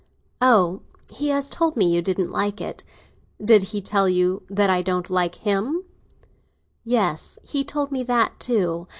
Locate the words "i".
4.67-4.81